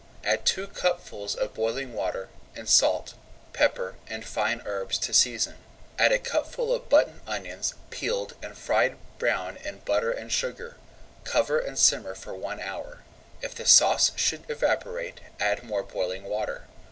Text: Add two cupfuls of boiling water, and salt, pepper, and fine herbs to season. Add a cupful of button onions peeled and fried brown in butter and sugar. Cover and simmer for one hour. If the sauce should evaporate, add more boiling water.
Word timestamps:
Add 0.23 0.45
two 0.47 0.65
cupfuls 0.65 1.35
of 1.35 1.53
boiling 1.53 1.93
water, 1.93 2.29
and 2.55 2.67
salt, 2.67 3.13
pepper, 3.53 3.97
and 4.07 4.25
fine 4.25 4.63
herbs 4.65 4.97
to 4.97 5.13
season. 5.13 5.57
Add 5.99 6.11
a 6.11 6.17
cupful 6.17 6.73
of 6.73 6.89
button 6.89 7.21
onions 7.27 7.75
peeled 7.91 8.33
and 8.41 8.57
fried 8.57 8.97
brown 9.19 9.57
in 9.57 9.77
butter 9.85 10.09
and 10.09 10.31
sugar. 10.31 10.77
Cover 11.23 11.59
and 11.59 11.77
simmer 11.77 12.15
for 12.15 12.33
one 12.33 12.59
hour. 12.59 13.03
If 13.43 13.53
the 13.53 13.67
sauce 13.67 14.11
should 14.15 14.43
evaporate, 14.49 15.19
add 15.39 15.61
more 15.61 15.83
boiling 15.83 16.23
water. 16.23 16.63